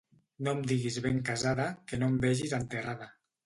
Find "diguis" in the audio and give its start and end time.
0.71-0.97